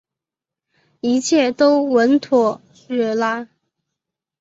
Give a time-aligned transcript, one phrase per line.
[1.01, 3.47] 一切都妥当惹拉